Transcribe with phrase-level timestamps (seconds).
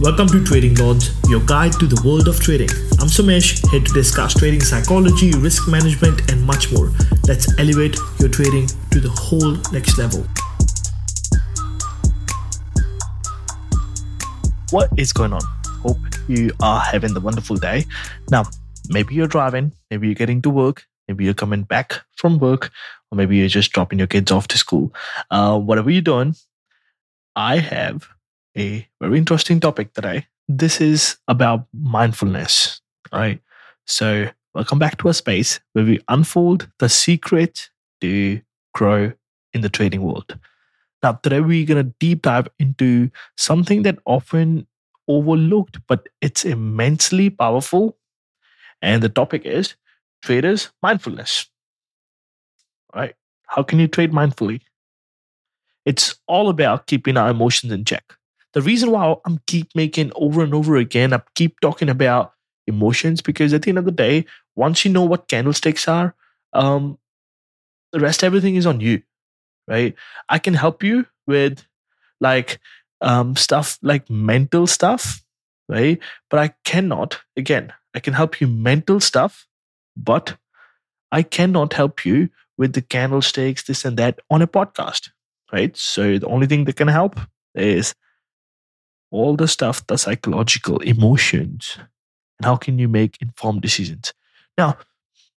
[0.00, 2.68] Welcome to Trading Lords, your guide to the world of trading.
[3.00, 6.92] I'm Somesh, here to discuss trading psychology, risk management, and much more.
[7.26, 10.24] Let's elevate your trading to the whole next level.
[14.70, 15.40] What is going on?
[15.82, 17.84] Hope you are having the wonderful day.
[18.30, 18.44] Now,
[18.88, 22.70] maybe you're driving, maybe you're getting to work, maybe you're coming back from work,
[23.10, 24.94] or maybe you're just dropping your kids off to school.
[25.32, 26.36] Uh, whatever you're doing,
[27.34, 28.08] I have
[28.58, 30.26] a very interesting topic today.
[30.48, 32.80] This is about mindfulness,
[33.12, 33.40] right?
[33.86, 38.40] So, welcome back to a space where we unfold the secret to
[38.74, 39.12] grow
[39.52, 40.36] in the trading world.
[41.02, 44.66] Now, today we're going to deep dive into something that often
[45.06, 47.96] overlooked, but it's immensely powerful.
[48.82, 49.76] And the topic is
[50.22, 51.46] traders' mindfulness.
[52.94, 53.14] Right?
[53.46, 54.62] How can you trade mindfully?
[55.84, 58.17] It's all about keeping our emotions in check
[58.58, 62.32] the reason why I'm keep making over and over again, I keep talking about
[62.66, 66.16] emotions because at the end of the day, once you know what candlesticks are,
[66.54, 66.98] um,
[67.92, 69.00] the rest everything is on you,
[69.68, 69.94] right?
[70.28, 71.64] I can help you with
[72.20, 72.58] like
[73.00, 75.22] um, stuff like mental stuff,
[75.68, 76.00] right?
[76.28, 77.20] But I cannot.
[77.36, 79.46] Again, I can help you mental stuff,
[79.96, 80.36] but
[81.12, 85.10] I cannot help you with the candlesticks, this and that on a podcast,
[85.52, 85.76] right?
[85.76, 87.20] So the only thing that can help
[87.54, 87.94] is
[89.10, 91.76] all the stuff, the psychological emotions,
[92.38, 94.12] and how can you make informed decisions.
[94.56, 94.76] Now,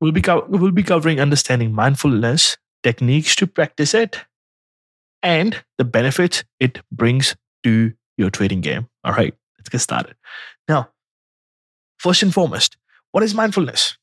[0.00, 4.18] we'll be, co- we'll be covering understanding mindfulness, techniques to practice it,
[5.22, 8.88] and the benefits it brings to your trading game.
[9.04, 10.16] All right, let's get started.
[10.68, 10.88] Now,
[11.98, 12.76] first and foremost,
[13.12, 13.96] what is mindfulness?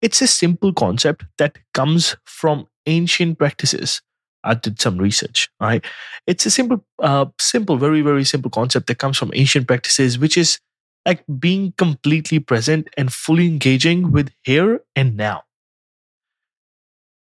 [0.00, 4.02] It's a simple concept that comes from ancient practices
[4.46, 5.50] I did some research.
[5.60, 5.84] Right,
[6.26, 10.36] it's a simple, uh, simple, very very simple concept that comes from ancient practices, which
[10.38, 10.58] is
[11.06, 15.42] like being completely present and fully engaging with here and now.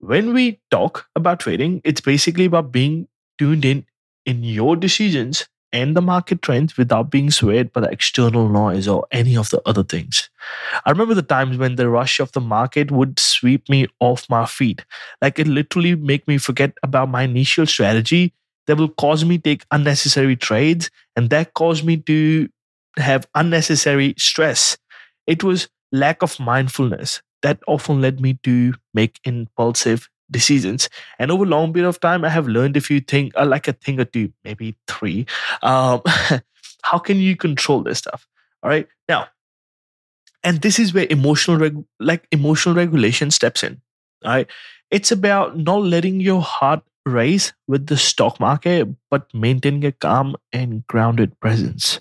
[0.00, 3.84] When we talk about trading, it's basically about being tuned in
[4.26, 9.06] in your decisions and the market trends without being swayed by the external noise or
[9.10, 10.30] any of the other things.
[10.86, 14.46] I remember the times when the rush of the market would sweep me off my
[14.46, 14.84] feet.
[15.20, 18.32] Like it literally make me forget about my initial strategy
[18.66, 22.48] that will cause me take unnecessary trades and that caused me to
[22.96, 24.78] have unnecessary stress.
[25.26, 30.88] It was lack of mindfulness that often led me to make impulsive decisions.
[31.18, 33.68] And over a long period of time, I have learned a few things, uh, like
[33.68, 35.26] a thing or two, maybe three.
[35.62, 36.02] Um,
[36.82, 38.26] how can you control this stuff?
[38.62, 38.86] All right.
[39.08, 39.28] Now,
[40.44, 43.80] and this is where emotional, reg- like emotional regulation steps in.
[44.24, 44.48] All right.
[44.90, 50.36] It's about not letting your heart race with the stock market, but maintaining a calm
[50.52, 52.00] and grounded presence.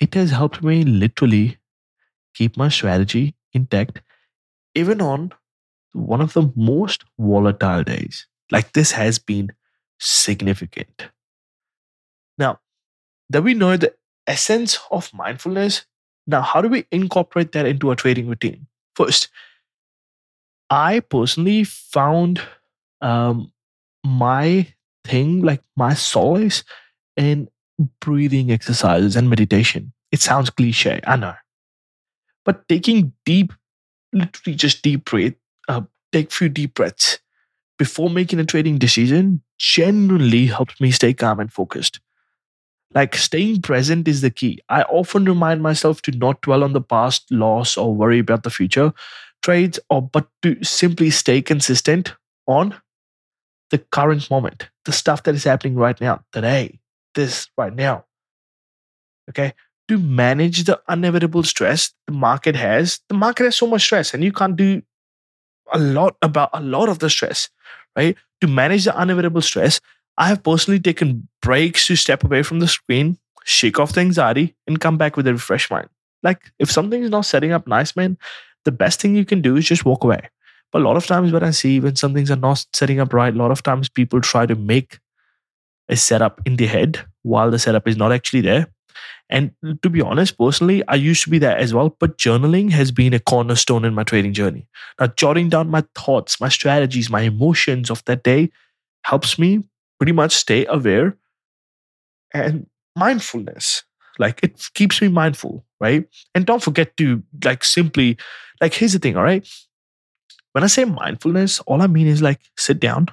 [0.00, 1.58] It has helped me literally
[2.34, 4.00] keep my strategy intact,
[4.74, 5.32] even on
[5.92, 8.26] one of the most volatile days.
[8.50, 9.52] Like this has been
[9.98, 11.08] significant.
[12.38, 12.60] Now,
[13.30, 13.94] that we know the
[14.26, 15.86] essence of mindfulness,
[16.26, 18.66] now how do we incorporate that into a trading routine?
[18.94, 19.28] First,
[20.70, 22.40] I personally found
[23.00, 23.52] um,
[24.04, 24.66] my
[25.04, 26.64] thing, like my solace,
[27.16, 27.48] in
[28.00, 29.92] breathing exercises and meditation.
[30.10, 31.34] It sounds cliche, I know.
[32.44, 33.52] But taking deep,
[34.12, 35.34] literally just deep breath,
[36.12, 37.18] take a few deep breaths
[37.78, 42.00] before making a trading decision genuinely helps me stay calm and focused.
[42.94, 44.58] Like staying present is the key.
[44.68, 48.50] I often remind myself to not dwell on the past loss or worry about the
[48.50, 48.92] future
[49.42, 52.14] trades, or but to simply stay consistent
[52.46, 52.74] on
[53.70, 56.78] the current moment, the stuff that is happening right now, today,
[57.14, 58.04] this right now.
[59.30, 59.54] Okay.
[59.88, 64.22] To manage the inevitable stress the market has, the market has so much stress, and
[64.22, 64.82] you can't do
[65.72, 67.48] a lot about a lot of the stress,
[67.96, 68.16] right?
[68.40, 69.80] To manage the unavoidable stress,
[70.18, 74.54] I have personally taken breaks to step away from the screen, shake off the anxiety,
[74.66, 75.88] and come back with a refreshed mind.
[76.22, 78.18] Like if something is not setting up nice, man,
[78.64, 80.28] the best thing you can do is just walk away.
[80.70, 83.12] But a lot of times, what I see when some things are not setting up
[83.12, 84.98] right, a lot of times people try to make
[85.88, 88.68] a setup in their head while the setup is not actually there.
[89.32, 92.92] And to be honest, personally, I used to be there as well, but journaling has
[92.92, 94.68] been a cornerstone in my trading journey.
[95.00, 98.50] Now, jotting down my thoughts, my strategies, my emotions of that day
[99.04, 99.64] helps me
[99.98, 101.16] pretty much stay aware
[102.34, 103.84] and mindfulness.
[104.18, 106.06] Like it keeps me mindful, right?
[106.34, 108.18] And don't forget to like simply,
[108.60, 109.48] like, here's the thing, all right?
[110.52, 113.06] When I say mindfulness, all I mean is like sit down,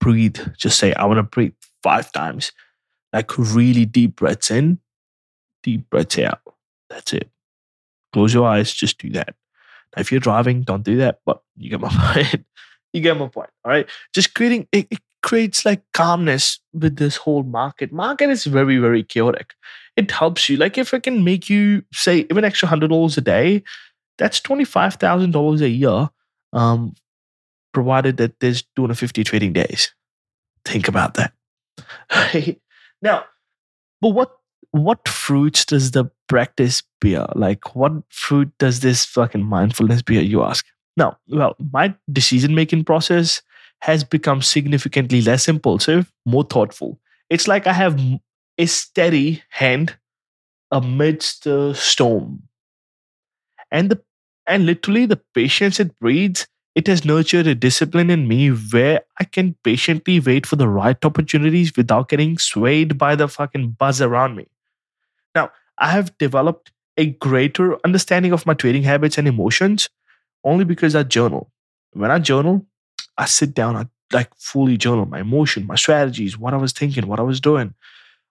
[0.00, 2.52] breathe, just say, I want to breathe five times
[3.14, 4.78] like really deep breaths in,
[5.62, 6.40] deep breaths out.
[6.90, 7.30] That's it.
[8.12, 9.34] Close your eyes, just do that.
[9.94, 12.44] Now, if you're driving, don't do that, but you get my point.
[12.92, 13.50] you get my point.
[13.64, 13.88] All right.
[14.14, 17.92] Just creating it, it creates like calmness with this whole market.
[17.92, 19.54] Market is very, very chaotic.
[19.96, 20.56] It helps you.
[20.56, 23.62] Like if I can make you say even extra hundred dollars a day,
[24.16, 26.08] that's twenty five thousand dollars a year.
[26.52, 26.94] Um,
[27.74, 29.92] provided that there's 250 trading days.
[30.64, 31.32] Think about that.
[33.02, 33.24] now,
[34.00, 34.37] but what
[34.72, 37.26] what fruits does the practice bear?
[37.34, 40.22] Like, what fruit does this fucking mindfulness bear?
[40.22, 40.66] You ask.
[40.96, 43.42] Now, well, my decision making process
[43.80, 46.98] has become significantly less impulsive, more thoughtful.
[47.30, 48.00] It's like I have
[48.58, 49.96] a steady hand
[50.70, 52.42] amidst the storm.
[53.70, 54.02] And the
[54.46, 59.24] and literally the patience it breeds, it has nurtured a discipline in me where I
[59.24, 64.36] can patiently wait for the right opportunities without getting swayed by the fucking buzz around
[64.36, 64.46] me.
[65.34, 69.88] Now, I have developed a greater understanding of my trading habits and emotions
[70.44, 71.50] only because I journal.
[71.92, 72.66] When I journal,
[73.16, 77.06] I sit down, I like fully journal my emotion, my strategies, what I was thinking,
[77.06, 77.74] what I was doing,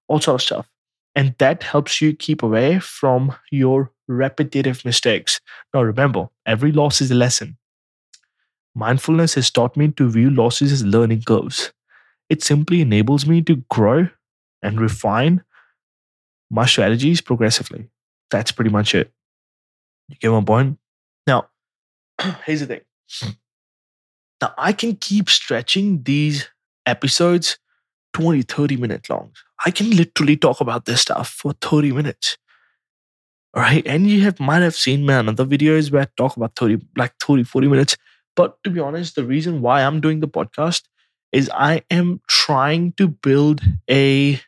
[0.07, 0.67] all sort of stuff.
[1.15, 5.39] And that helps you keep away from your repetitive mistakes.
[5.73, 7.57] Now, remember, every loss is a lesson.
[8.75, 11.71] Mindfulness has taught me to view losses as learning curves.
[12.29, 14.09] It simply enables me to grow
[14.61, 15.43] and refine
[16.49, 17.89] my strategies progressively.
[18.31, 19.11] That's pretty much it.
[20.09, 20.77] You get my point?
[21.25, 21.49] Now,
[22.45, 22.81] here's the thing.
[24.39, 26.47] Now, I can keep stretching these
[26.85, 27.57] episodes
[28.13, 29.31] 20, 30 minutes long.
[29.65, 32.37] I can literally talk about this stuff for 30 minutes.
[33.55, 33.85] All right.
[33.87, 37.13] And you have might have seen my another videos where I talk about 30, like
[37.19, 37.97] 30, 40 minutes.
[38.35, 40.83] But to be honest, the reason why I'm doing the podcast
[41.31, 44.39] is I am trying to build a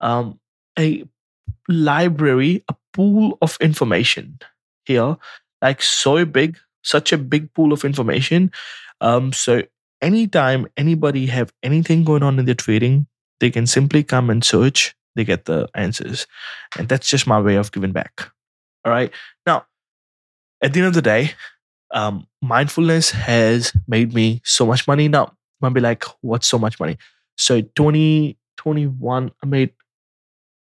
[0.00, 0.40] um
[0.78, 1.04] a
[1.70, 4.38] library, a pool of information
[4.84, 5.16] here,
[5.62, 8.50] like so big, such a big pool of information.
[9.00, 9.62] Um, so
[10.02, 13.06] anytime anybody have anything going on in their trading,
[13.40, 16.26] they can simply come and search, they get the answers.
[16.78, 18.30] And that's just my way of giving back.
[18.84, 19.12] All right.
[19.46, 19.66] Now,
[20.62, 21.32] at the end of the day,
[21.92, 25.08] um, mindfulness has made me so much money.
[25.08, 26.96] Now, might be like, what's so much money?
[27.36, 29.72] So 2021, I made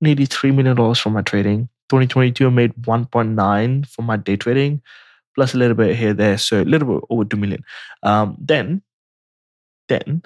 [0.02, 1.70] nearly $3 million from my trading.
[1.90, 4.82] 2022, I made 1.9 from my day trading,
[5.36, 6.38] plus a little bit here, there.
[6.38, 7.64] So a little bit over 2 million.
[8.04, 8.82] Um, then,
[9.88, 10.24] then,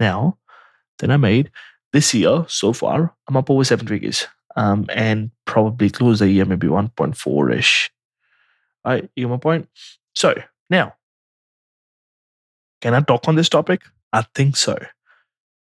[0.00, 0.38] now,
[0.98, 1.50] then I made
[1.92, 4.26] this year so far, I'm up over seven figures.
[4.56, 7.90] Um, and probably close the year maybe 1.4 ish.
[8.84, 9.68] Right, you get my point?
[10.14, 10.34] So
[10.70, 10.94] now,
[12.80, 13.82] can I talk on this topic?
[14.12, 14.76] I think so.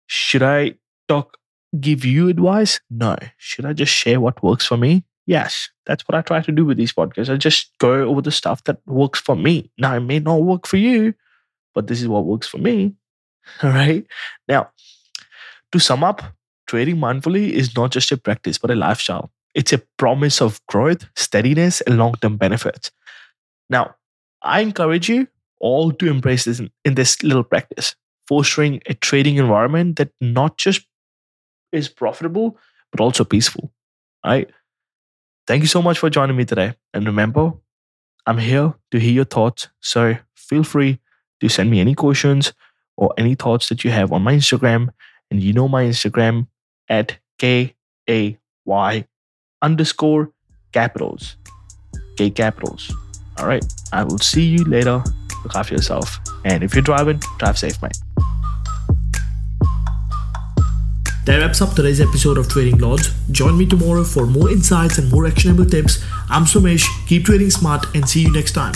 [0.08, 0.74] Should I
[1.08, 1.36] talk
[1.80, 2.80] give you advice?
[2.90, 3.16] No.
[3.38, 5.04] Should I just share what works for me?
[5.26, 5.70] Yes.
[5.86, 7.32] That's what I try to do with these podcasts.
[7.32, 9.70] I just go over the stuff that works for me.
[9.78, 11.14] Now, it may not work for you,
[11.74, 12.94] but this is what works for me.
[13.62, 14.04] All right.
[14.48, 14.70] Now,
[15.72, 16.22] to sum up,
[16.66, 19.30] trading mindfully is not just a practice, but a lifestyle.
[19.54, 22.90] It's a promise of growth, steadiness, and long term benefits.
[23.70, 23.94] Now,
[24.42, 25.28] I encourage you
[25.60, 27.94] all to embrace this in, in this little practice,
[28.28, 30.86] fostering a trading environment that not just
[31.72, 32.58] is profitable,
[32.90, 33.72] but also peaceful.
[34.24, 34.50] Right?
[35.46, 36.74] Thank you so much for joining me today.
[36.92, 37.52] And remember,
[38.26, 39.68] I'm here to hear your thoughts.
[39.80, 40.98] So feel free
[41.40, 42.52] to send me any questions
[42.96, 44.88] or any thoughts that you have on my Instagram.
[45.30, 46.48] And you know my Instagram
[46.88, 47.74] at K
[48.08, 49.06] A Y
[49.62, 50.32] underscore
[50.72, 51.36] capitals.
[52.16, 52.92] K capitals.
[53.38, 53.64] All right.
[53.92, 55.02] I will see you later.
[55.44, 56.18] Look after yourself.
[56.44, 57.96] And if you're driving, drive safe, mate.
[61.26, 63.12] That wraps up today's episode of Trading Lords.
[63.32, 66.00] Join me tomorrow for more insights and more actionable tips.
[66.30, 66.86] I'm Somesh.
[67.08, 68.74] Keep trading smart and see you next time.